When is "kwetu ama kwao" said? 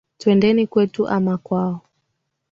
0.67-1.81